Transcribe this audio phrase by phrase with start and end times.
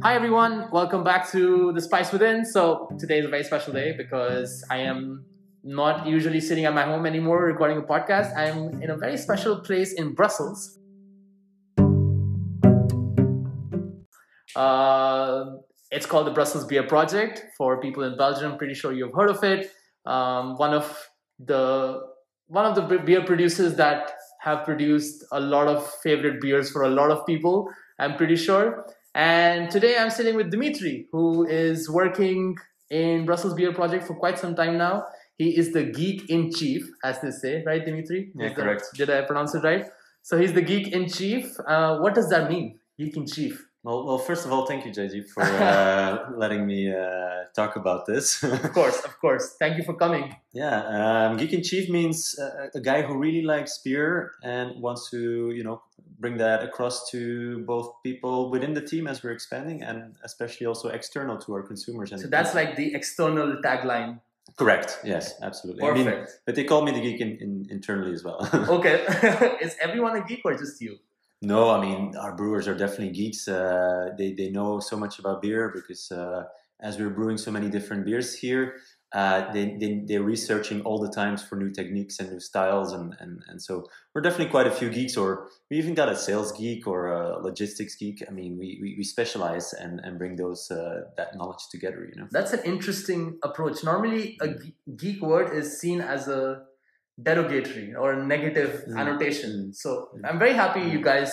[0.00, 2.44] Hi everyone, welcome back to The Spice Within.
[2.44, 5.24] So today is a very special day because I am
[5.64, 8.36] not usually sitting at my home anymore recording a podcast.
[8.36, 10.78] I'm in a very special place in Brussels.
[14.54, 15.46] Uh,
[15.90, 18.52] it's called the Brussels Beer Project for people in Belgium.
[18.52, 19.72] I'm pretty sure you've heard of it.
[20.06, 21.08] Um, one of
[21.40, 22.02] the
[22.46, 24.12] one of the beer producers that
[24.42, 27.68] have produced a lot of favorite beers for a lot of people.
[27.98, 28.86] I'm pretty sure.
[29.14, 32.56] And today I'm sitting with Dimitri, who is working
[32.90, 35.04] in Brussels Beer Project for quite some time now.
[35.36, 38.32] He is the geek in chief, as they say, right, Dimitri?
[38.34, 38.84] Yeah, Is correct.
[38.92, 39.86] That, did I pronounce it right?
[40.22, 41.56] So he's the geek in chief.
[41.66, 43.67] Uh, what does that mean, geek in chief?
[43.88, 48.04] Well, well, first of all, thank you, JG, for uh, letting me uh, talk about
[48.04, 48.42] this.
[48.68, 49.56] Of course, of course.
[49.58, 50.36] Thank you for coming.
[50.52, 50.76] yeah,
[51.30, 55.52] um, geek in chief means uh, a guy who really likes beer and wants to,
[55.58, 55.80] you know,
[56.20, 60.90] bring that across to both people within the team as we're expanding, and especially also
[60.90, 62.12] external to our consumers.
[62.12, 64.20] And So that's like the external tagline.
[64.56, 65.00] correct.
[65.02, 65.82] Yes, absolutely.
[65.88, 66.40] I mean, Perfect.
[66.44, 68.38] but they call me the geek in, in, internally as well.
[68.78, 68.96] Okay.
[69.62, 70.98] is everyone a geek or just you?
[71.40, 73.46] No, I mean our brewers are definitely geeks.
[73.46, 76.44] Uh, they they know so much about beer because uh,
[76.80, 78.76] as we're brewing so many different beers here,
[79.12, 83.16] uh, they, they they're researching all the times for new techniques and new styles, and,
[83.20, 85.16] and and so we're definitely quite a few geeks.
[85.16, 88.22] Or we even got a sales geek or a logistics geek.
[88.28, 92.06] I mean, we we, we specialize and and bring those uh, that knowledge together.
[92.12, 92.28] You know.
[92.30, 93.82] That's an interesting approach.
[93.82, 94.48] Normally, a
[94.96, 96.64] geek word is seen as a
[97.22, 98.98] derogatory or negative Mm.
[99.00, 99.72] annotation.
[99.72, 101.32] So I'm very happy you guys.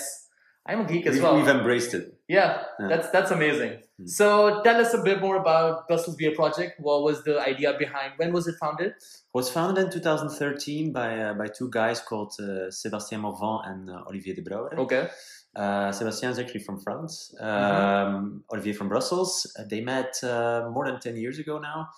[0.67, 1.35] I'm a geek as We've, well.
[1.37, 2.05] we've embraced it.
[2.27, 2.87] yeah, Yeah.
[2.91, 3.73] that's that's amazing.
[4.01, 4.09] Mm.
[4.09, 4.27] So
[4.63, 6.79] tell us a bit more about Brussels Beer Project.
[6.79, 8.13] What was the idea behind?
[8.17, 8.93] When was it founded?
[9.33, 12.45] was founded in 2013 by uh, by two guys called uh,
[12.79, 14.75] Sébastien Morvan and uh, Olivier de Brauwere.
[14.85, 15.07] Okay.
[15.55, 17.13] Uh, Sébastien is actually from France.
[17.39, 18.53] Um, Mm-hmm.
[18.53, 19.31] Olivier from Brussels.
[19.57, 21.89] Uh, they met uh, more than 10 years ago now,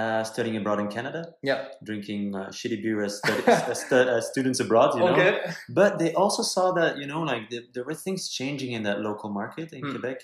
[0.00, 1.60] uh, studying abroad in Canada, Yeah.
[1.88, 5.12] drinking uh, shitty beer as, stud- as, stu- as students abroad, you know.
[5.16, 5.32] Okay.
[5.80, 8.98] But they also saw that, you know, like the, there were things changing in that
[9.00, 9.90] local market in Hmm.
[9.92, 10.18] Quebec.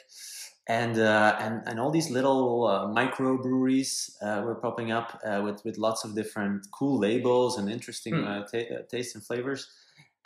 [0.68, 5.40] And, uh, and and all these little uh, micro breweries uh, were popping up uh,
[5.46, 9.60] with with lots of different cool labels and interesting ta- uh, tastes and flavors,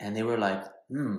[0.03, 1.17] and they were like, hmm,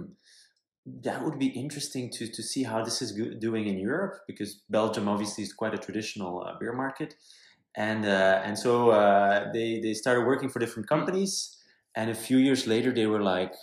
[0.86, 4.52] that would be interesting to, to see how this is go- doing in Europe because
[4.70, 7.16] Belgium obviously is quite a traditional uh, beer market,
[7.78, 11.58] and uh, and so uh, they they started working for different companies,
[11.96, 13.54] and a few years later they were like,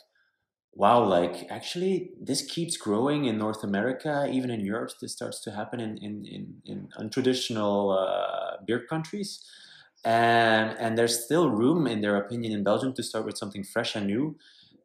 [0.72, 5.52] wow, like actually this keeps growing in North America, even in Europe, this starts to
[5.52, 9.44] happen in in in, in untraditional uh, beer countries.
[10.06, 13.96] And, and there's still room, in their opinion, in Belgium to start with something fresh
[13.96, 14.36] and new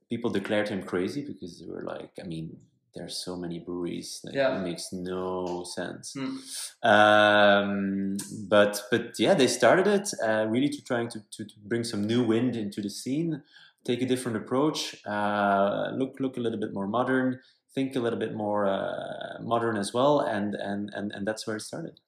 [0.10, 2.60] people declared him crazy because they were like, I mean,
[2.96, 4.58] there's so many breweries that Yeah.
[4.60, 6.14] it makes no sense.
[6.14, 6.38] Hmm.
[6.84, 8.18] Um,
[8.48, 12.04] but but yeah, they started it uh, really to trying to, to, to bring some
[12.06, 13.44] new wind into the scene,
[13.86, 17.40] take a different approach, uh, look look a little bit more modern,
[17.74, 21.58] think a little bit more uh, modern as well, and, and and and that's where
[21.58, 22.00] it started.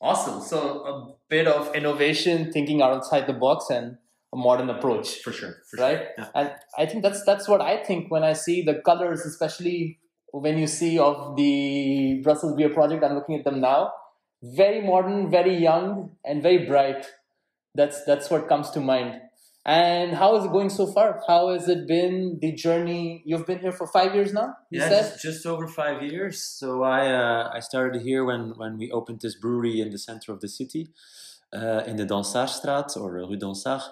[0.00, 0.40] Awesome.
[0.40, 3.98] So a bit of innovation, thinking outside the box, and
[4.32, 5.20] a modern approach.
[5.22, 6.08] For sure, for right?
[6.16, 6.28] Yeah.
[6.34, 9.98] And I think that's that's what I think when I see the colors, especially
[10.32, 13.04] when you see of the Brussels Beer Project.
[13.04, 13.92] I'm looking at them now.
[14.42, 17.06] Very modern, very young, and very bright.
[17.74, 19.20] That's that's what comes to mind.
[19.64, 21.20] And how is it going so far?
[21.26, 23.22] How has it been the journey?
[23.26, 24.54] You've been here for five years now.
[24.70, 26.42] You yeah, said just, over five years.
[26.42, 30.32] So I uh, I started here when when we opened this brewery in the center
[30.32, 30.88] of the city,
[31.52, 33.82] uh, in the Dansaertstraat or Rue Dansaert.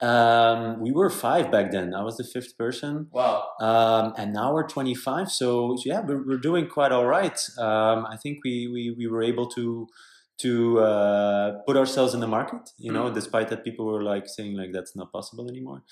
[0.00, 1.92] Um, we were five back then.
[1.94, 3.08] I was the fifth person.
[3.10, 3.44] wow.
[3.60, 5.30] Um, and now we're 25.
[5.30, 7.38] So, so yeah, we're, we're doing quite all right.
[7.58, 9.88] Um, I think we, we, we were able to
[10.38, 13.14] to uh, put ourselves in the market, you know, Mm.
[13.14, 15.82] despite that people were like saying like that's not possible anymore.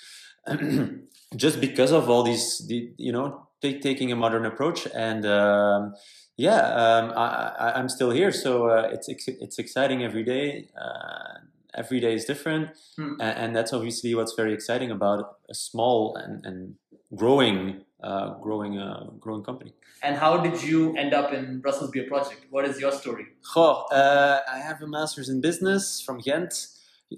[1.37, 5.95] Just because of all these, the, you know, take, taking a modern approach and um,
[6.37, 7.27] yeah, um, I,
[7.59, 10.69] I, I'm still here, so uh, it's ex- it's exciting every day.
[10.81, 11.39] Uh,
[11.77, 13.21] every day is different, Hmm.
[13.21, 16.75] and, and that's obviously what's very exciting about a small and, and
[17.15, 17.59] growing,
[18.03, 19.73] uh, growing, uh, growing company.
[20.03, 22.47] And how did you end up in Brussels Beer Project?
[22.51, 23.27] What is your story?
[23.55, 26.55] Goh, uh, I have a master's in business from Ghent.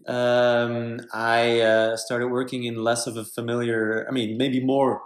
[0.07, 5.03] Um, I uh, started working in less of a familiar, I mean, maybe more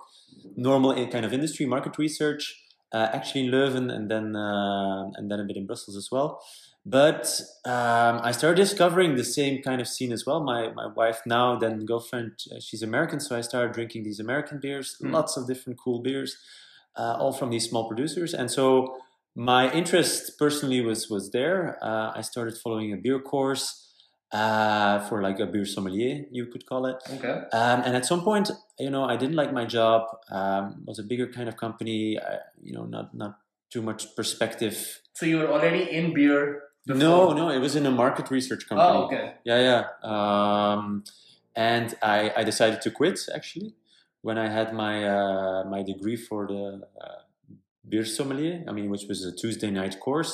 [0.57, 2.59] normal in- kind of industry, market research.
[2.95, 6.43] Uh, actually in Leuven, and then uh, and then a bit in Brussels as well.
[6.85, 10.43] But um, I started discovering the same kind of scene as well.
[10.43, 14.59] My my wife now, then girlfriend, uh, she's American, so I started drinking these American
[14.59, 15.13] beers, Mm.
[15.13, 16.37] lots of different cool beers,
[16.97, 18.35] uh, all from these small producers.
[18.35, 18.97] And so
[19.37, 21.79] my interest personally was was there.
[21.81, 23.67] Uh, I started following a beer course
[24.33, 26.97] uh, for like a beer sommelier, you could call it.
[27.15, 27.37] Okay.
[27.53, 30.01] Um, and at some point, you know, I didn't like my job.
[30.31, 32.19] Um, it was a bigger kind of company.
[32.19, 33.39] I, you know, not not
[33.71, 35.01] too much perspective.
[35.15, 36.63] So you were already in beer.
[36.87, 36.99] Before?
[36.99, 38.89] No, no, it was in a market research company.
[38.89, 39.35] Oh, okay.
[39.45, 39.85] Yeah, yeah.
[40.03, 41.05] Um,
[41.55, 43.75] and I, I decided to quit actually
[44.23, 47.23] when I had my uh, my degree for the uh,
[47.89, 48.65] beer sommelier.
[48.67, 50.33] I mean, which was a Tuesday night course,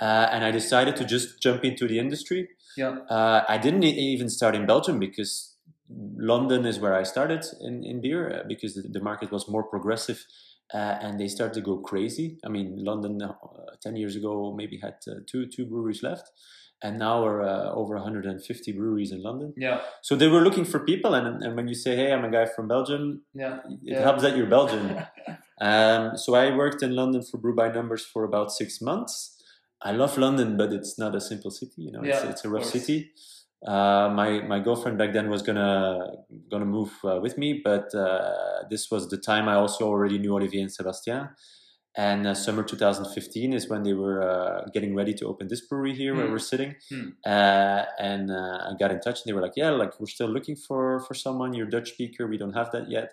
[0.00, 2.48] uh, and I decided to just jump into the industry.
[2.76, 2.98] Yeah.
[3.08, 5.56] Uh, I didn't even start in Belgium because
[5.88, 9.62] London is where I started in, in beer uh, because the, the market was more
[9.62, 10.24] progressive
[10.74, 12.38] uh, and they started to go crazy.
[12.44, 13.20] I mean, London
[13.82, 16.30] 10 years ago maybe had uh, two, two breweries left.
[16.80, 19.52] And now we're uh, over 150 breweries in London.
[19.56, 19.80] Yeah.
[20.02, 21.12] So they were looking for people.
[21.14, 23.58] And, and when you say, hey, I'm a guy from Belgium, Yeah.
[23.66, 24.02] it Yeah.
[24.02, 25.04] helps that you're Belgian.
[25.60, 29.34] um, so I worked in London for Brew by Numbers for about six months.
[29.82, 31.82] I love London, but it's not a simple city.
[31.82, 33.10] You know, it's, Yeah, it's a rough city.
[33.66, 36.06] Uh, my my girlfriend back then was gonna
[36.48, 40.32] gonna move uh, with me, but uh, this was the time I also already knew
[40.34, 41.28] Olivier and Sebastien.
[41.98, 45.94] And uh, summer 2015 is when they were uh, getting ready to open this brewery
[45.94, 46.32] here where Hmm.
[46.32, 46.76] we're sitting.
[46.90, 47.08] Hmm.
[47.26, 50.28] Uh, and uh, I got in touch, and they were like, "Yeah, like we're still
[50.36, 51.50] looking for for someone.
[51.56, 52.22] You're Dutch speaker.
[52.32, 53.08] We don't have that yet.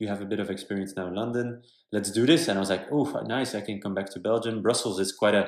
[0.00, 1.46] You have a bit of experience now in London.
[1.92, 3.04] Let's do this." And I was like, "Oh,
[3.36, 3.50] nice!
[3.54, 4.62] I can come back to Belgium.
[4.62, 5.44] Brussels is quite a.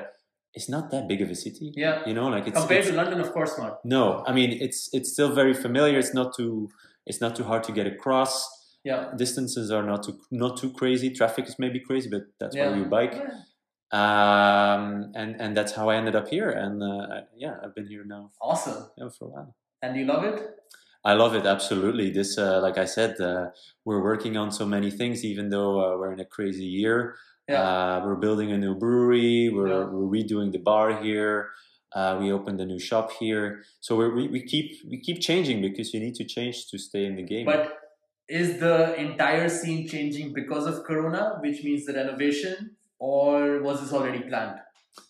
[0.55, 1.97] It's not that big of a city, Yeah.
[2.09, 2.29] you know.
[2.29, 3.73] Like it's, Compared it's to London, of course not.
[3.87, 4.05] no.
[4.27, 5.99] I mean, it's it's still very familiar.
[5.99, 6.69] It's not too
[7.09, 8.35] it's not too hard to get across.
[8.85, 9.13] Yeah.
[9.17, 11.11] Distances are not too not too crazy.
[11.11, 12.71] Traffic is maybe crazy, but that's Yeah.
[12.71, 13.15] why you bike.
[13.15, 13.41] Yeah.
[14.03, 16.51] Um, and and that's how I ended up here.
[16.51, 18.91] And uh, yeah, I've been here now Awesome.
[18.97, 19.55] yeah, for a while.
[19.83, 20.39] And you love it?
[21.05, 22.11] I love it absolutely.
[22.11, 23.51] This, uh, like I said, uh,
[23.85, 25.25] we're working on so many things.
[25.25, 27.17] Even though uh, we're in a crazy year,
[27.49, 27.63] Yeah.
[27.63, 29.49] uh, we're building a new brewery.
[29.49, 29.85] We're, Yeah.
[29.93, 31.51] we're redoing the bar here.
[31.95, 33.65] Uh, we opened a new shop here.
[33.81, 37.05] So we're, we we keep we keep changing because you need to change to stay
[37.05, 37.45] in the game.
[37.47, 37.65] But
[38.29, 43.93] is the entire scene changing because of Corona, which means the renovation, or was this
[43.93, 44.59] already planned?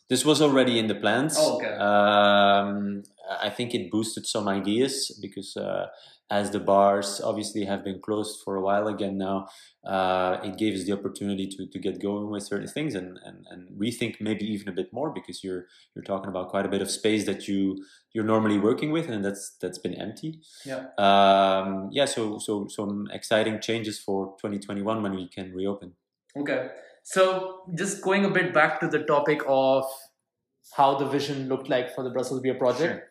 [0.09, 1.37] This was already in the plans.
[1.39, 1.75] Oh, okay.
[1.75, 3.03] Um,
[3.41, 5.87] I think it boosted some ideas because uh,
[6.31, 9.49] as the bars obviously have been closed for a while again now,
[9.85, 13.47] uh, it gave us the opportunity to, to get going with certain things and, and,
[13.51, 16.81] and rethink maybe even a bit more because you're you're talking about quite a bit
[16.81, 20.41] of space that you you're normally working with and that's that's been empty.
[20.65, 20.87] Yeah.
[20.97, 22.07] Um, yeah.
[22.07, 25.93] So so some exciting changes for 2021 when we can reopen.
[26.37, 26.71] Okay.
[27.03, 29.85] So just going a bit back to the topic of
[30.77, 32.93] how the vision looked like for the Brussels Beer Project.
[32.93, 33.09] Sure.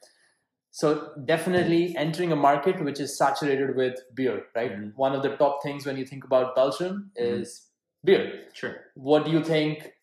[0.72, 4.72] So definitely entering a market which is saturated with beer, right?
[4.72, 4.96] Mhm.
[4.96, 7.42] One of the top things when you think about Belgium Mhm.
[7.42, 7.70] is
[8.04, 8.48] beer.
[8.54, 8.76] Sure.
[8.96, 9.94] What do you think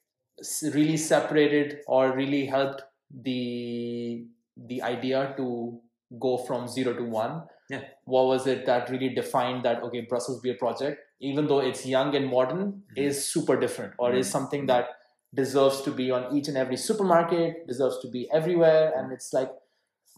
[0.63, 4.27] really separated or really helped the
[4.57, 5.81] the idea to
[6.19, 7.43] go from zero to one?
[7.69, 7.83] Yeah.
[8.05, 12.15] What was it that really defined that okay, Brussels Beer Project, even though it's young
[12.15, 12.97] and modern, Mhm.
[13.09, 14.33] is super different or is Mhm.
[14.33, 14.89] something that
[15.35, 19.51] deserves to be on each and every supermarket, deserves to be everywhere, and it's like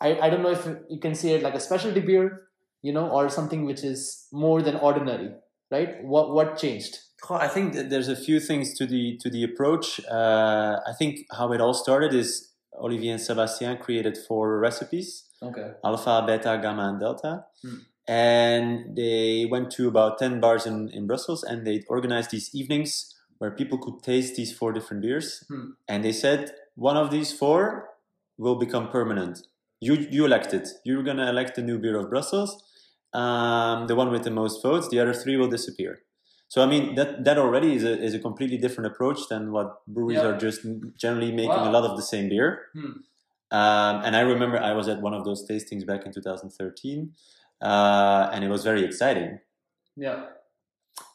[0.03, 2.49] I, I don't know if you can see it like a specialty beer,
[2.81, 5.35] you know, or something which is more than ordinary,
[5.71, 6.03] right?
[6.05, 6.99] What what changed?
[7.29, 10.01] I think that there's a few things to the to the approach.
[10.11, 12.31] Uh, I think how it all started is
[12.79, 15.73] Olivier and Sebastien created four recipes: Okay.
[15.85, 17.45] alpha, beta, gamma, and delta.
[17.63, 17.77] Hmm.
[18.07, 23.15] And they went to about ten bars in, in Brussels, and they organized these evenings
[23.39, 25.45] where people could taste these four different beers.
[25.49, 25.71] Hmm.
[25.89, 27.89] And they said one of these four
[28.37, 29.47] will become permanent.
[29.81, 30.69] You you elect it.
[30.85, 32.63] You're gonna elect the new beer of Brussels,
[33.15, 34.89] um, the one with the most votes.
[34.89, 36.03] The other three will disappear.
[36.49, 39.87] So I mean that that already is a is a completely different approach than what
[39.87, 40.31] breweries Yeah.
[40.31, 40.61] are just
[40.99, 41.71] generally making Wow.
[41.71, 42.67] a lot of the same beer.
[42.75, 42.93] Hmm.
[43.51, 47.13] Um, and I remember I was at one of those tastings back in 2013,
[47.61, 49.41] uh, and it was very exciting.
[49.97, 50.27] Yeah.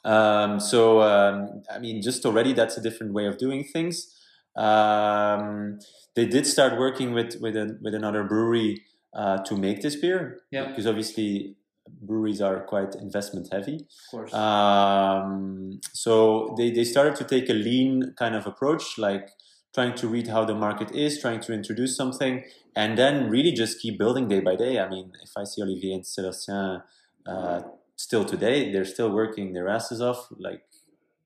[0.03, 4.13] Um, so um, I mean, just already that's a different way of doing things.
[4.55, 5.79] Um,
[6.15, 8.81] they did start working with with, a, with another brewery
[9.13, 10.67] uh, to make this beer Yeah.
[10.67, 11.55] because obviously
[12.01, 13.75] breweries are quite investment heavy.
[13.75, 14.33] Of course.
[14.33, 19.29] Um, so they, they started to take a lean kind of approach, like
[19.75, 22.43] trying to read how the market is, trying to introduce something,
[22.75, 24.79] and then really just keep building day by day.
[24.79, 26.81] I mean, if I see Olivier and Sébastien
[27.27, 27.61] uh,
[27.97, 30.63] still today, they're still working their asses off like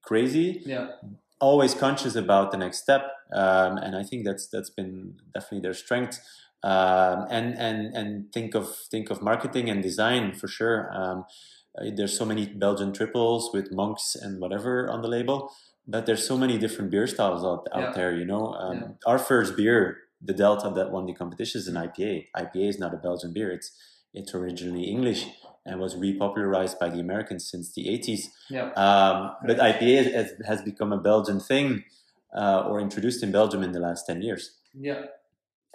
[0.02, 0.88] crazy, yeah.
[1.40, 5.76] always conscious about the next step, um, and I think that's that's been definitely their
[5.86, 6.20] strength.
[6.62, 10.92] Um, and and and think of think of marketing and design for sure.
[10.92, 11.26] Um,
[11.96, 15.54] there's so many Belgian triples with monks and whatever on the label,
[15.90, 17.92] but there's so many different beer styles out, out Yeah.
[17.98, 18.12] there.
[18.16, 18.88] You know, um, Yeah.
[19.12, 19.80] our first beer,
[20.22, 22.28] the Delta that won the competition, is an IPA.
[22.44, 23.52] IPA is not a Belgian beer.
[23.52, 23.70] It's
[24.20, 25.22] it's originally English
[25.68, 28.22] and was repopularized by the Americans since the 80s.
[28.50, 28.72] Yeah.
[28.86, 31.84] Um, but IPA has, has become a Belgian thing
[32.36, 34.58] uh, or introduced in Belgium in the last 10 years.
[34.74, 35.02] Yeah.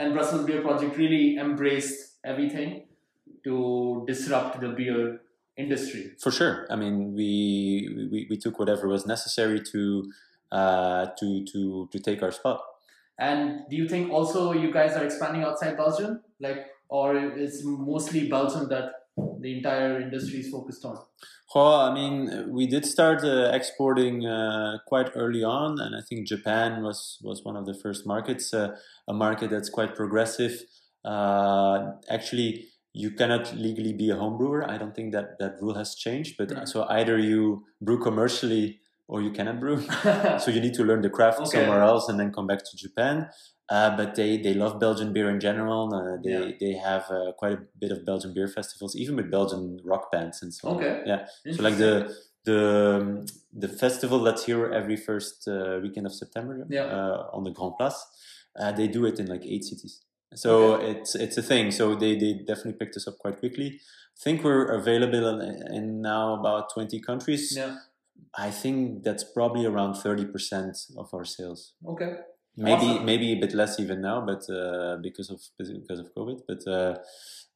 [0.01, 2.89] And Brussels Beer Project really embraced everything
[3.45, 5.21] to disrupt the beer
[5.57, 6.13] industry.
[6.21, 6.67] For sure.
[6.71, 10.13] I mean, we, we, we took whatever was necessary to,
[10.53, 12.61] uh, to, to, to take our spot.
[13.19, 16.23] And do you think also you guys are expanding outside Belgium?
[16.41, 20.99] Like, or it's mostly Belgium that the entire industry is focused on?
[21.55, 26.27] Well, I mean, we did start uh, exporting uh, quite early on, and I think
[26.27, 30.63] Japan was, was one of the first markets, uh, a market that's quite progressive.
[31.05, 32.67] Uh, actually,
[33.03, 34.63] you cannot legally be a home brewer.
[34.75, 36.33] I don't think that that rule has changed.
[36.39, 36.69] But Mm.
[36.73, 38.67] so either you brew commercially
[39.09, 39.79] or you cannot brew.
[40.43, 41.51] so you need to learn the craft Okay.
[41.59, 43.29] somewhere else and then come back to Japan.
[43.69, 45.83] Uh, but they, they love Belgian beer in general.
[45.99, 46.53] Uh, they Yeah.
[46.63, 50.37] they have uh, quite a bit of Belgian beer festivals, even with Belgian rock bands
[50.43, 50.77] and so on.
[50.77, 50.95] Okay.
[51.11, 51.21] Yeah.
[51.57, 51.95] So like the
[52.49, 52.61] the
[53.01, 53.07] um,
[53.65, 56.87] the festival that's here every first uh, weekend of September Yeah.
[56.97, 57.99] uh, on the Grand Place,
[58.61, 59.95] uh, they do it in like eight cities.
[60.35, 60.91] So Okay.
[60.93, 61.71] it's it's a thing.
[61.71, 63.81] So they, they definitely picked us up quite quickly.
[64.17, 67.55] I think we're available in, in now about twenty countries.
[67.57, 67.77] Yeah.
[68.37, 71.75] I think that's probably around thirty percent of our sales.
[71.87, 72.13] Okay.
[72.57, 73.05] Maybe Awesome.
[73.05, 76.39] maybe a bit less even now, but uh, because of because of COVID.
[76.47, 76.95] But uh,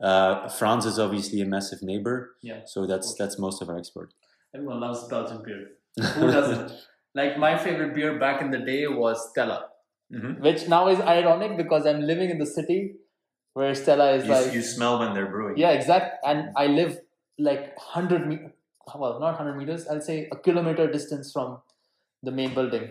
[0.05, 2.61] uh, France is obviously a massive neighbor, Yeah.
[2.67, 4.13] so that's that's most of our export.
[4.55, 5.63] Everyone loves Belgian beer.
[6.15, 6.73] Who doesn't?
[7.15, 9.69] like my favorite beer back in the day was Stella,
[10.13, 10.41] Mhm.
[10.41, 12.95] which now is ironic because I'm living in the city
[13.53, 15.59] where Stella is You, like you smell when they're brewing.
[15.59, 16.25] yeah, exact.
[16.25, 17.01] And I live
[17.39, 18.47] like hundred me-
[18.95, 19.87] well, not hundred meters.
[19.87, 21.59] I'll say a kilometer distance from
[22.23, 22.89] the main building.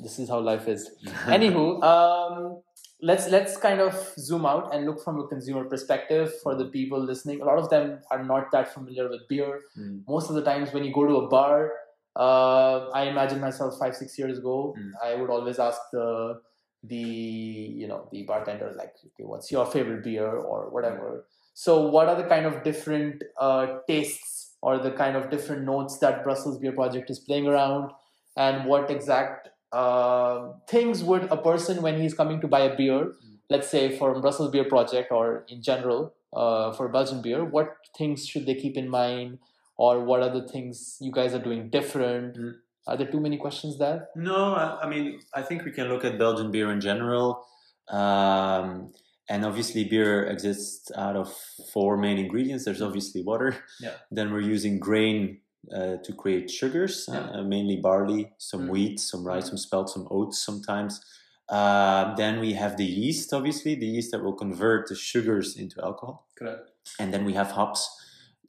[0.00, 0.90] This is how life is.
[1.36, 2.62] Anywho, um,
[3.02, 6.98] let's let's kind of zoom out and look from a consumer perspective for the people
[7.00, 7.40] listening.
[7.42, 9.60] A lot of them are not that familiar with beer.
[9.78, 10.02] Mm.
[10.08, 11.72] Most of the times when you go to a bar,
[12.18, 14.90] uh, I imagine myself five six years ago, Mm.
[15.02, 16.40] I would always ask the
[16.82, 21.26] the you know the bartender like, okay, what's your favorite beer or whatever.
[21.54, 25.98] So, what are the kind of different uh, tastes or the kind of different notes
[25.98, 27.90] that Brussels Beer Project is playing around,
[28.36, 33.12] and what exact uh, things would a person when he's coming to buy a beer,
[33.50, 38.26] let's say for Brussels Beer Project or in general uh, for Belgian beer, what things
[38.26, 39.38] should they keep in mind,
[39.78, 42.36] or what are the things you guys are doing different?
[42.36, 42.52] Mm.
[42.86, 44.08] Are there too many questions there?
[44.16, 47.44] No, I, I mean, I think we can look at Belgian beer in general.
[47.88, 48.92] Um,
[49.30, 51.32] and obviously, beer exists out of
[51.72, 52.64] four main ingredients.
[52.64, 53.56] There's obviously water.
[53.80, 53.92] Yeah.
[54.10, 55.40] Then we're using grain
[55.74, 57.28] uh, to create sugars, Yeah.
[57.34, 58.70] uh, mainly barley, some Mm.
[58.70, 61.00] wheat, some rice, some spelt, some oats sometimes.
[61.48, 65.82] Uh, then we have the yeast, obviously, the yeast that will convert the sugars into
[65.82, 66.26] alcohol.
[66.38, 66.70] Correct.
[66.98, 67.88] And then we have hops,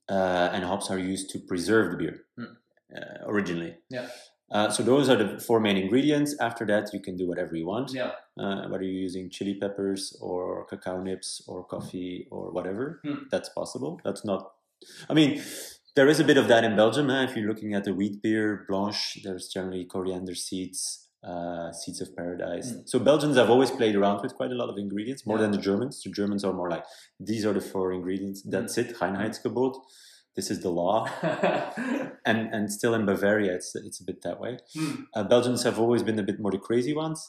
[0.10, 2.56] uh, and hops are used to preserve the beer Mm.
[2.96, 3.76] uh, originally.
[3.90, 4.08] Yeah.
[4.52, 6.36] Uh, so those are the four main ingredients.
[6.40, 8.12] After that, you can do whatever you want, Yeah.
[8.38, 13.00] uh, whether you're using chili peppers or cacao nibs or coffee or whatever.
[13.04, 13.28] Hmm.
[13.30, 14.02] That's possible.
[14.04, 14.52] That's not.
[15.10, 15.44] I mean,
[15.96, 17.10] there is a bit of that in Belgium.
[17.12, 17.26] eh?
[17.26, 22.16] If you're looking at the wheat beer blanche, there's generally coriander seeds, uh, seeds of
[22.16, 22.72] paradise.
[22.72, 22.80] Hmm.
[22.86, 25.44] So Belgians have always played around with quite a lot of ingredients, more Yeah.
[25.44, 26.02] than the Germans.
[26.04, 26.86] The Germans are more like
[27.20, 28.42] these are the four ingredients.
[28.44, 28.52] Hmm.
[28.52, 28.96] That's it.
[28.98, 29.76] Reinheitsgebot.
[30.36, 31.08] This is the law.
[32.26, 34.60] And and still in Bavaria, it's it's a bit that way.
[34.76, 34.96] Hmm.
[35.16, 37.20] Uh, Belgians have always been a bit more the crazy ones,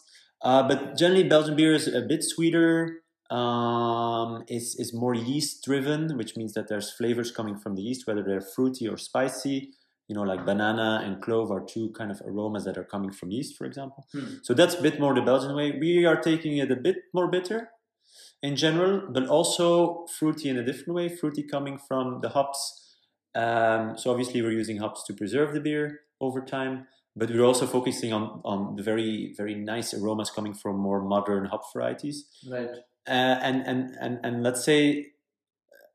[0.42, 3.02] uh, but generally Belgian beer is a bit sweeter.
[3.30, 8.06] Um, is is more yeast driven, which means that there's flavors coming from the yeast,
[8.06, 9.72] whether they're fruity or spicy.
[10.10, 13.30] You know, like banana and clove are two kind of aromas that are coming from
[13.30, 14.08] yeast, for example.
[14.12, 14.38] Hmm.
[14.42, 15.68] So that's a bit more the Belgian way.
[15.78, 17.70] We are taking it a bit more bitter
[18.42, 21.08] in general, but also fruity in a different way.
[21.08, 22.96] Fruity coming from the hops.
[23.36, 27.66] Um, so obviously we're using hops to preserve the beer over time, but we're also
[27.68, 32.26] focusing on on the very very nice aromas coming from more modern hop varieties.
[32.50, 32.70] right.
[33.08, 34.80] Uh, and, and and and let's say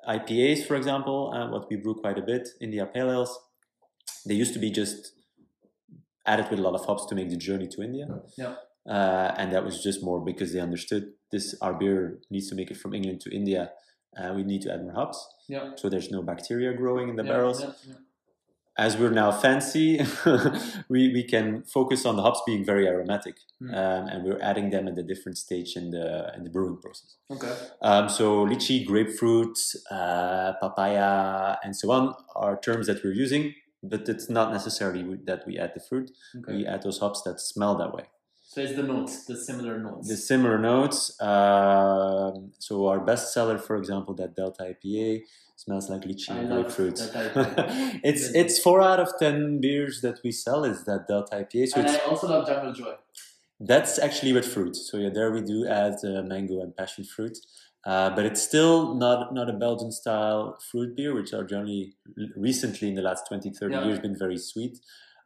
[0.07, 3.39] IPAs, for example, uh, what we brew quite a bit, India Pale Ales,
[4.25, 5.13] they used to be just
[6.25, 8.07] added with a lot of hops to make the journey to India.
[8.37, 8.55] Yeah.
[8.87, 12.69] Uh, and that was just more because they understood this our beer needs to make
[12.71, 13.71] it from England to India.
[14.17, 15.71] Uh, we need to add more hops, Yeah.
[15.75, 17.61] so there's no bacteria growing in the yeah, barrels.
[17.61, 17.93] yeah, yeah.
[18.77, 19.99] As we're now fancy,
[20.89, 23.73] we, we can focus on the hops being very aromatic, Hmm.
[23.73, 27.15] um, and we're adding them at a different stage in the in the brewing process.
[27.31, 27.53] Okay.
[27.81, 29.57] Um, so lychee, grapefruit,
[29.91, 33.53] uh, papaya, and so on are terms that we're using
[33.89, 36.11] but it's not necessarily that we add the fruit.
[36.37, 36.57] Okay.
[36.57, 38.05] We add those hops that smell that way.
[38.47, 40.07] So it's the notes, the similar notes.
[40.07, 40.99] The similar notes.
[41.19, 45.23] Um so our best seller, for example, that Delta IPA
[45.55, 46.99] smells like lychee and grapefruit.
[48.03, 51.67] it's it's four out of ten beers that we sell is that Delta IPA.
[51.67, 52.95] So and it's I also love Jungle Joy.
[53.59, 54.75] That's actually with fruit.
[54.75, 57.37] So yeah, there we do add uh, mango and passion fruit,
[57.85, 61.93] uh, but it's still not not a Belgian style fruit beer, which are generally
[62.35, 63.85] recently in the last 20, 30 Yeah.
[63.85, 64.79] years been very sweet.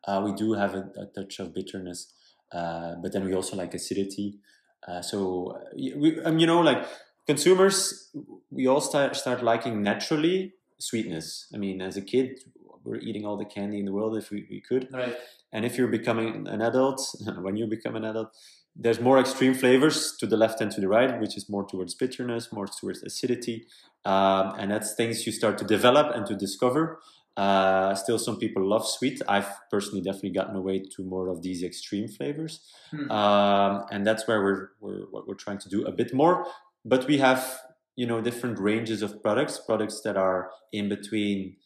[0.07, 2.13] Uh, we do have a, a touch of bitterness,
[2.51, 4.39] uh, but then we also like acidity.
[4.87, 6.85] Uh, so we, um, you know, like
[7.27, 8.09] consumers,
[8.49, 11.47] we all start start liking naturally sweetness.
[11.53, 12.39] I mean, as a kid,
[12.83, 14.87] we're eating all the candy in the world if we, we could.
[14.91, 15.15] Right.
[15.51, 17.01] And if you're becoming an adult,
[17.41, 18.29] when you become an adult,
[18.75, 21.93] there's more extreme flavors to the left and to the right, which is more towards
[21.95, 23.65] bitterness, more towards acidity.
[24.05, 26.99] Um, and that's things you start to develop and to discover.
[27.35, 29.21] Uh, still, some people love sweet.
[29.27, 32.61] I've personally definitely gotten away to more of these extreme flavors.
[32.91, 33.09] Hmm.
[33.11, 36.45] Um, and that's where we're, we're, what we're trying to do a bit more.
[36.83, 37.59] But we have,
[37.95, 41.57] you know, different ranges of products, products that are in between,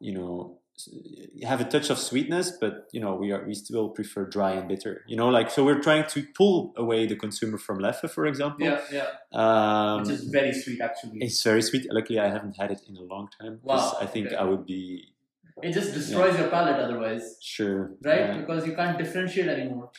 [0.00, 0.58] you know,
[1.42, 4.68] have a touch of sweetness, but you know we are we still prefer dry and
[4.68, 5.04] bitter.
[5.06, 8.66] You know, like so we're trying to pull away the consumer from Leffe, for example.
[8.66, 9.08] Yeah, yeah.
[9.32, 11.18] Um, Which is very sweet, actually.
[11.20, 11.86] it's very sweet.
[11.90, 14.36] Luckily, I haven't had it in a long time Wow, I think okay.
[14.36, 15.08] I would be
[15.62, 17.92] It just destroys your palate otherwise, sure.
[18.04, 18.20] right?
[18.20, 18.38] yeah.
[18.38, 19.90] Because you can't differentiate anymore.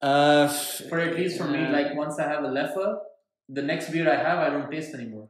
[0.00, 0.48] Uh,
[0.88, 2.98] For at least for me, like once I have a Leffe,
[3.48, 5.28] the next beer I have, I don't taste anymore.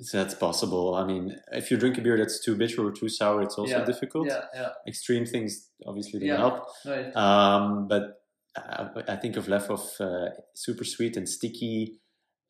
[0.00, 0.94] So that's possible.
[0.94, 3.78] I mean, if you drink a beer that's too bitter or too sour, it's also
[3.78, 4.26] Yeah, difficult.
[4.28, 6.36] Yeah, yeah, Extreme things obviously don't Yeah.
[6.36, 6.66] help.
[6.86, 7.14] right.
[7.16, 8.20] Um, but
[8.56, 12.00] I, I think of Leffe of uh, super sweet and sticky.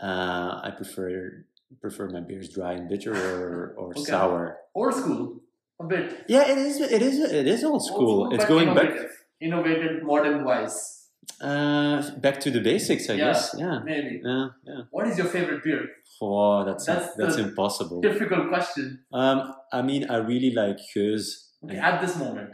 [0.02, 1.44] Uh, I prefer
[1.80, 4.02] prefer my beers dry and bitter or, or Okay.
[4.10, 4.58] sour.
[4.74, 5.40] Old school,
[5.80, 6.24] a bit.
[6.28, 6.80] Yeah, it is.
[6.80, 7.18] It is.
[7.18, 8.32] It is old school.
[8.34, 8.92] it's but going back.
[9.40, 10.93] Innovative, modern wise,
[11.40, 13.25] uh, back to the basics, I Yeah.
[13.27, 13.55] guess.
[13.59, 13.81] Yeah.
[13.85, 14.20] maybe.
[14.25, 14.48] Yeah.
[14.64, 14.83] Yeah.
[14.90, 15.88] What is your favorite beer?
[16.20, 18.01] Oh, that's That's that's, impossible.
[18.01, 19.05] Difficult question.
[19.12, 21.51] Um, I mean, I really like Gueuse.
[21.64, 22.51] Okay, at this moment.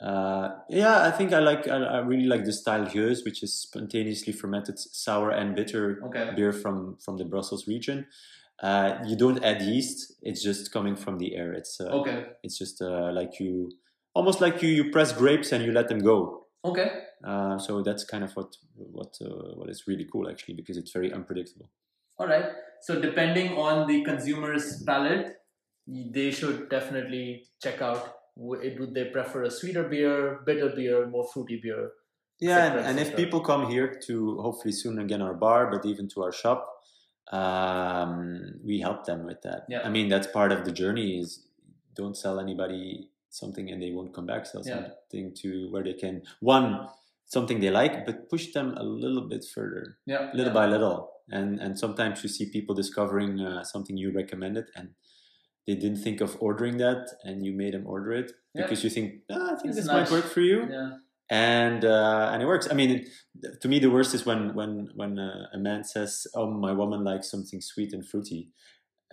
[0.00, 1.68] Uh, yeah, I think I like.
[1.68, 6.32] I, I really like the style Gueuse, which is spontaneously fermented sour and bitter Okay.
[6.36, 8.06] beer from from the Brussels region.
[8.62, 11.52] Uh, you don't add yeast; it's just coming from the air.
[11.52, 12.26] It's uh, Okay.
[12.42, 13.70] it's just uh, like you,
[14.14, 16.43] almost like you you press grapes and you let them go.
[16.64, 16.90] Okay.
[17.22, 20.92] Uh, so that's kind of what what uh, what is really cool actually because it's
[20.92, 21.70] very unpredictable.
[22.18, 22.46] All right.
[22.80, 25.36] So depending on the consumer's palate,
[25.86, 28.14] they should definitely check out.
[28.36, 31.92] Would they prefer a sweeter beer, bitter beer, more fruity beer?
[32.40, 36.08] Yeah, and, and if people come here to hopefully soon again our bar, but even
[36.10, 36.68] to our shop,
[37.30, 39.66] um, we help them with that.
[39.68, 39.82] Yeah.
[39.84, 41.18] I mean that's part of the journey.
[41.20, 41.46] Is
[41.94, 44.46] don't sell anybody something and they won't come back.
[44.46, 44.74] Sell Yeah.
[44.74, 46.88] something to where they can one
[47.26, 50.30] something they like, but push them a little bit further, Yeah.
[50.38, 50.60] little yeah.
[50.60, 50.98] by little.
[51.38, 54.88] And and sometimes you see people discovering uh, something you recommended and.
[55.66, 58.62] They didn't think of ordering that, and you made them order it Yeah.
[58.64, 60.10] because you think, "Ah, I think It's this nice.
[60.10, 60.90] might work for you Yeah.
[61.30, 62.66] and uh, and it works.
[62.70, 62.90] I mean,
[63.62, 67.00] to me, the worst is when when when uh, a man says, "Oh, my woman
[67.10, 68.42] likes something sweet and fruity,"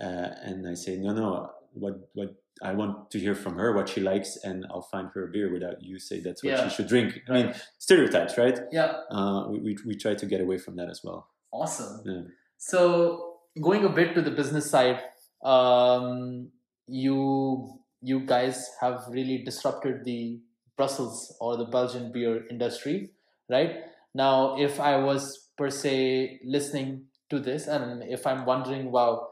[0.06, 1.32] uh, and I say, "No, no.
[1.74, 5.28] What what I want to hear from her what she likes, and I'll find her
[5.28, 6.68] a beer without you say that's what Yeah.
[6.68, 8.60] she should drink." I mean, stereotypes, right?
[8.72, 8.94] Yeah.
[9.10, 11.28] Uh, we, we we try to get away from that as well.
[11.52, 12.02] Awesome.
[12.06, 12.22] Yeah.
[12.58, 15.00] So going a bit to the business side,
[15.44, 16.50] um,
[16.88, 20.40] you you guys have really disrupted the
[20.78, 23.12] Brussels or the Belgian beer industry,
[23.50, 23.76] right?
[24.14, 29.30] Now, if I was per se listening to this, and if I'm wondering, wow,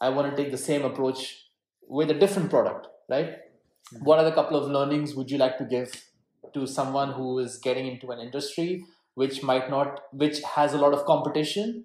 [0.00, 1.41] I want to take the same approach
[1.92, 3.36] with a different product, right?
[3.90, 4.04] Hmm.
[4.04, 5.92] What are the couple of learnings would you like to give
[6.54, 10.94] to someone who is getting into an industry which might not, which has a lot
[10.94, 11.84] of competition,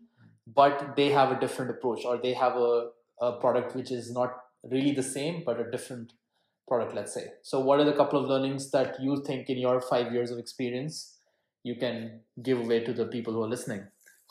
[0.61, 2.89] but they have a different approach or they have a,
[3.21, 4.37] a product which is not
[4.71, 6.13] really the same but a different
[6.67, 7.25] product let's say?
[7.43, 10.39] So what are the couple of learnings that you think in your five years of
[10.39, 11.17] experience
[11.63, 13.87] you can give away to the people who are listening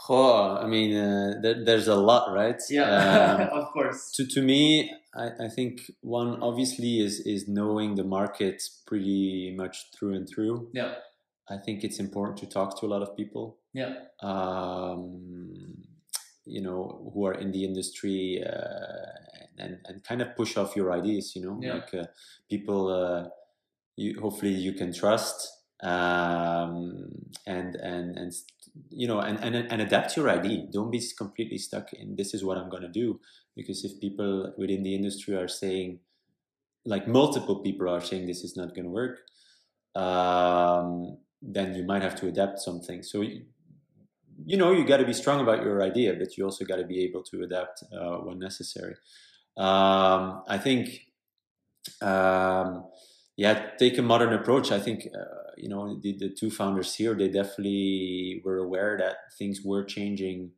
[0.08, 2.60] Oh, I mean, uh, there, there's a lot, right?
[2.70, 8.04] Um, of course to to me, I, I think one obviously is is knowing the
[8.04, 10.70] market pretty much through and through.
[10.74, 10.94] yeah
[11.48, 13.44] I think it's important to talk to a lot of people.
[13.72, 15.82] yeah Um,
[16.44, 19.12] you know, who are in the industry uh,
[19.58, 21.32] and and kind of push off your ideas.
[21.36, 21.74] You know, Yeah.
[21.74, 22.06] like uh,
[22.50, 22.80] people.
[23.00, 23.28] Uh,
[23.98, 25.38] you hopefully you can trust
[25.82, 27.10] um,
[27.46, 28.32] and and and
[28.90, 30.68] you know and, and and adapt your ID.
[30.72, 33.20] Don't be completely stuck in this is what I'm going to do
[33.54, 36.00] because if people within the industry are saying
[36.84, 39.18] like multiple people are saying this is not going to work,
[39.94, 43.02] um, then you might have to adapt something.
[43.02, 46.76] So you know you got to be strong about your idea, but you also got
[46.76, 48.94] to be able to adapt uh, when necessary.
[49.56, 51.06] Um, I think,
[52.02, 52.84] um,
[53.36, 54.72] yeah, take a modern approach.
[54.72, 59.16] I think uh, you know the, the two founders here they definitely were aware that
[59.38, 60.52] things were changing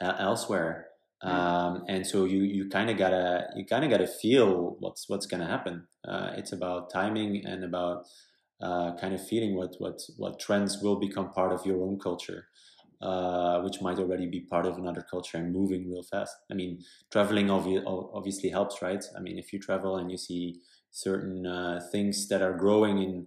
[0.00, 0.88] uh, elsewhere.
[1.22, 1.28] Mm.
[1.30, 5.26] Um, and so you you kind of gotta you kind of gotta feel what's what's
[5.26, 5.86] gonna happen.
[6.06, 8.06] Uh, it's about timing and about
[8.60, 12.48] uh, kind of feeling what what what trends will become part of your own culture
[13.00, 16.34] uh, which might already be part of another culture and moving real fast.
[16.50, 19.04] I mean, traveling obvi- obviously helps, right?
[19.16, 20.62] I mean, if you travel and you see
[20.94, 23.26] certain uh, things that are growing in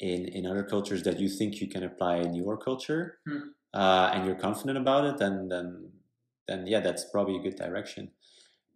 [0.00, 3.52] in in other cultures that you think you can apply in your culture, hmm.
[3.74, 5.90] uh, and you're confident about it, then then
[6.48, 8.10] then yeah, that's probably a good direction.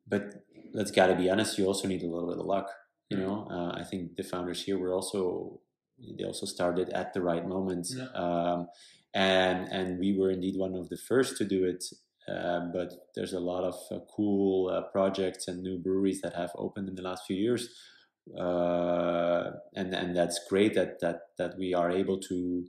[0.06, 2.68] But let's gotta be honest, you also need a little bit of luck.
[3.08, 3.22] You hmm.
[3.22, 5.60] know, uh, I think the founders here were also
[5.98, 7.88] they also started at the right moment.
[7.90, 8.08] Yeah.
[8.14, 8.68] Um,
[9.14, 11.84] and and we were indeed one of the first to do it.
[12.28, 16.50] Uh, but there's a lot of uh, cool uh, projects and new breweries that have
[16.56, 17.68] opened in the last few years,
[18.38, 22.64] uh, and and that's great that that that we are able to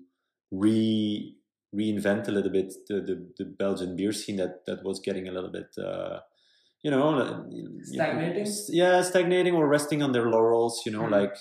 [0.51, 1.35] re
[1.75, 5.31] reinvent a little bit the, the, the Belgian beer scene that that was getting a
[5.31, 6.19] little bit uh,
[6.83, 7.45] you know
[7.81, 11.13] stagnating you know, yeah stagnating or resting on their laurels you know mm-hmm.
[11.13, 11.35] like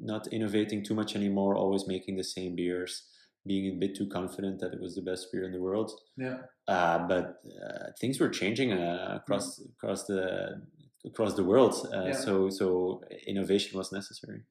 [0.00, 3.04] not innovating too much anymore always making the same beers
[3.48, 5.90] being a bit too confident that it was the best beer in the world.
[6.16, 6.38] Yeah.
[6.68, 9.70] Uh, but uh, things were changing uh, across mm.
[9.72, 10.62] across the
[11.08, 11.74] across the world.
[11.92, 12.12] Uh, yeah.
[12.12, 14.42] So so innovation was necessary.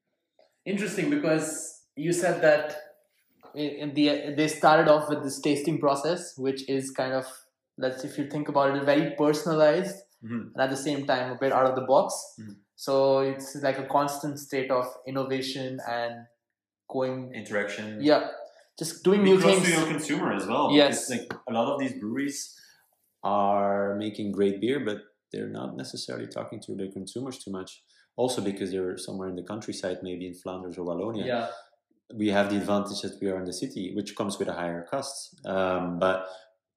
[0.66, 2.76] Interesting because you said that
[3.56, 7.26] in the they started off with this tasting process, which is kind of
[7.78, 10.50] let's if you think about it, very personalized mm-hmm.
[10.54, 12.14] and at the same time a bit out of the box.
[12.40, 12.54] Mm-hmm.
[12.76, 16.28] So it's like a constant state of innovation and
[16.90, 18.00] going interaction.
[18.02, 18.28] Yeah,
[18.78, 20.72] just doing new things to your consumer as well.
[20.72, 22.56] Yes, like a lot of these breweries
[23.24, 25.00] are making great beer, but
[25.32, 27.84] they're not necessarily talking to their consumers too much.
[28.16, 31.26] Also, because they're somewhere in the countryside, maybe in Flanders or Wallonia.
[31.26, 31.48] Yeah.
[32.16, 34.88] We have the advantage that we are in the city, which comes with a higher
[34.90, 35.40] cost.
[35.46, 36.28] Um, but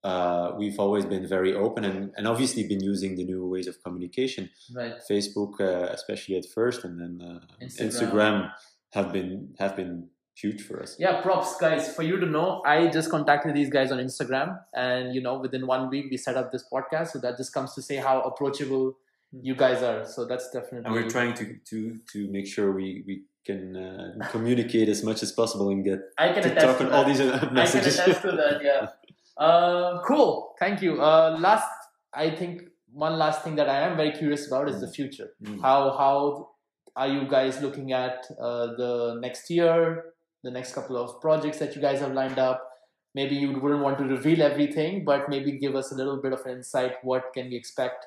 [0.03, 3.83] uh, we've always been very open and, and obviously been using the new ways of
[3.83, 4.51] communication.
[4.75, 4.95] Right.
[5.11, 7.87] Facebook, uh, especially at first, and then uh, Instagram.
[7.87, 8.53] Instagram
[8.93, 10.09] have been have been
[10.41, 10.97] huge for us.
[10.99, 11.95] Yeah, props, guys.
[11.95, 15.67] For you to know, I just contacted these guys on Instagram, and you know, within
[15.67, 17.09] one week we set up this podcast.
[17.09, 18.97] So that just comes to say how approachable
[19.33, 19.41] hmm.
[19.43, 20.05] you guys are.
[20.05, 20.87] So that's definitely.
[20.87, 25.23] And we're trying to to to make sure we we can uh, communicate as much
[25.23, 27.99] as possible and get I can to attest talk to on all these uh, messages.
[27.99, 28.63] I can attest to that.
[28.63, 28.89] Yeah.
[29.37, 30.55] Uh, cool.
[30.59, 31.01] Thank you.
[31.01, 31.67] Uh, last,
[32.13, 32.61] I think
[32.93, 34.93] one last thing that I am very curious about is the hmm.
[34.93, 35.31] future.
[35.43, 35.63] Mm.
[35.63, 36.51] How how
[36.95, 40.05] are you guys looking at uh, the next year
[40.43, 42.67] the next couple of projects that you guys have lined up.
[43.15, 46.47] Maybe you wouldn't want to reveal everything but maybe give us a little bit of
[46.47, 48.07] insight what can we expect?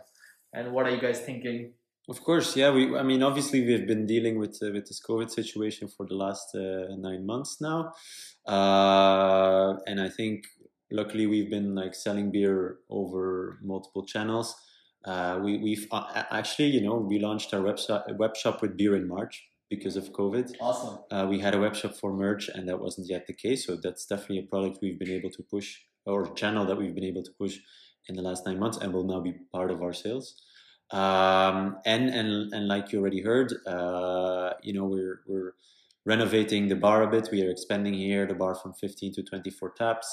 [0.54, 1.74] And what are you guys thinking?
[2.10, 5.32] Of course yeah we i mean obviously we've been dealing with uh, with this covid
[5.32, 7.94] situation for the last uh, nine months now.
[8.46, 10.44] Uh, and i think
[10.92, 14.56] luckily we've been like selling beer over multiple channels.
[15.06, 18.96] Uh, we, we've uh, actually you know we launched our website web shop with beer
[18.96, 19.44] in march
[19.76, 20.46] because of COVID.
[20.60, 20.96] Awesome.
[21.12, 23.66] Uh, we had a web shop for merch, and that wasn't yet the case.
[23.66, 25.70] So that's definitely a product we've been able to push,
[26.06, 27.56] or channel that we've been able to push
[28.08, 30.28] in the last nine months, and will now be part of our sales.
[30.92, 35.54] Um, and and and like you already heard, uh, you know, we're we're
[36.06, 37.30] renovating the bar a bit.
[37.32, 40.08] We are expanding here the bar from 15 to 24 taps.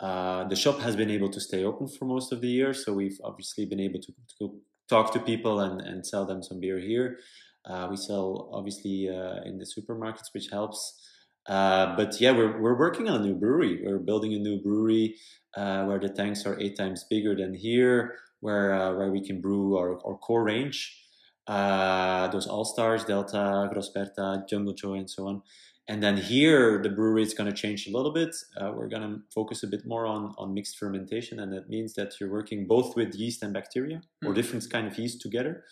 [0.00, 2.92] Uh, the shop has been able to stay open for most of the year, so
[2.92, 6.78] we've obviously been able to, to talk to people and, and sell them some beer
[6.78, 7.18] here.
[7.64, 11.00] Uh, we sell obviously uh, in the supermarkets, which helps.
[11.46, 13.80] Uh, but yeah, we're, we're working on a new brewery.
[13.84, 15.16] We're building a new brewery
[15.56, 19.40] uh, where the tanks are eight times bigger than here, where uh, where we can
[19.40, 20.98] brew our, our core range.
[21.46, 25.42] Uh, those All Stars, Delta, Grosse Bertha, Jungle Joy, and so on.
[25.88, 28.34] And then here, the brewery is going to change a little bit.
[28.60, 32.12] we're going to focus a bit more on, on mixed fermentation, and that means that
[32.20, 34.28] you're working both with yeast and bacteria, mm.
[34.28, 34.34] or hmm.
[34.34, 35.64] different kind of yeast together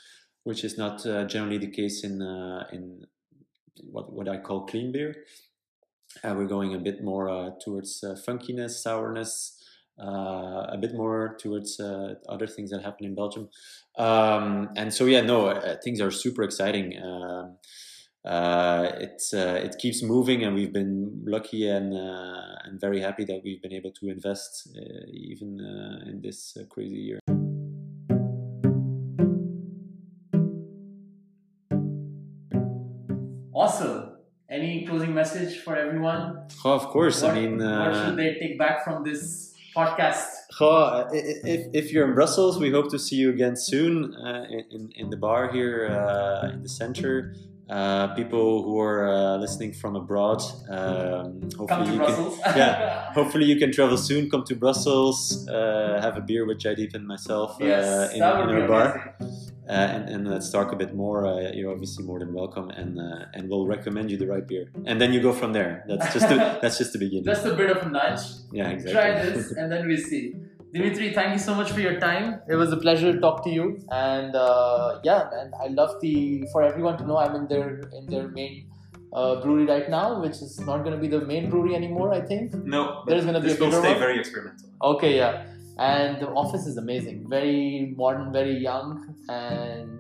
[0.44, 3.07] which is not uh, generally the case in uh, in
[3.83, 5.24] what what I call clean beer.
[6.24, 9.62] Uh, we're going a bit more towards funkiness, sourness,
[9.96, 11.79] a bit more towards
[12.29, 13.48] other things that happen in Belgium.
[13.96, 17.00] Um, and so yeah, no, things are super exciting.
[17.00, 17.59] Um,
[18.24, 18.90] uh,
[19.33, 23.62] uh, it keeps moving, and we've been lucky and uh, and very happy that we've
[23.62, 24.68] been able to invest
[25.11, 25.59] even
[26.07, 27.39] in this crazy year.
[34.81, 36.43] Any closing message for everyone?
[36.64, 37.23] Oh, of course.
[37.23, 40.27] What, I mean, what uh, should they take back from this podcast?
[40.61, 44.93] oh, if, if you're in Brussels, we hope to see you again soon uh, in,
[44.97, 47.35] in the bar here uh, in the center.
[47.70, 52.38] Uh, people who are uh, listening from abroad, um, hopefully Come to you Brussels.
[52.42, 54.28] can, yeah, hopefully you can travel soon.
[54.28, 58.22] Come to Brussels, uh, have a beer with Jaideep and myself uh, yes, in, in
[58.22, 59.14] our bar.
[59.20, 61.24] uh, and, and let's talk a bit more.
[61.26, 64.66] Uh, you're obviously more than welcome, and uh, and we'll recommend you the right beer,
[64.85, 65.85] and then you go from there.
[65.87, 67.24] That's just the, that's just the beginning.
[67.24, 68.20] Just a bit of a nudge.
[68.52, 68.92] yeah, exactly.
[68.92, 70.35] Try this, and then we see.
[70.72, 72.40] Dimitri, thank you so much for your time.
[72.48, 76.44] It was a pleasure to talk to you, and uh, yeah, man, I love the
[76.52, 78.68] for everyone to know I'm in their in their main
[79.12, 82.12] uh, brewery right now, which is not going to be the main brewery anymore.
[82.14, 82.54] I think.
[82.54, 83.98] no, There's gonna be this a will bigger stay one?
[83.98, 84.68] very experimental.
[84.92, 85.44] Okay, yeah,
[85.78, 89.98] and the office is amazing, very modern, very young, and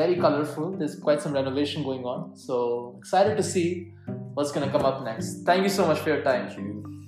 [0.00, 0.72] very colorful.
[0.76, 3.92] There's quite some renovation going on, so excited to see
[4.34, 5.44] what's going to come up next.
[5.44, 6.48] Thank you so much for your time.
[6.48, 7.01] Thank you.